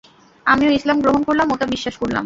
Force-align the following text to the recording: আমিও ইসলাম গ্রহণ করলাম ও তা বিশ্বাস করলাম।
আমিও 0.45 0.71
ইসলাম 0.71 0.97
গ্রহণ 1.01 1.21
করলাম 1.23 1.47
ও 1.51 1.55
তা 1.57 1.65
বিশ্বাস 1.65 1.95
করলাম। 1.97 2.19